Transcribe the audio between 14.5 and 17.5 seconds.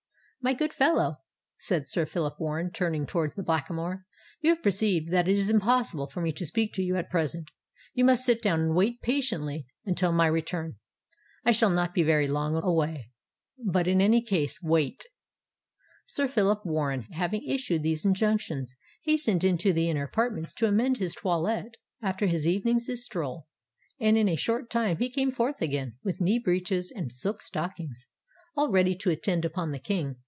wait!" Sir Phillip Warren, having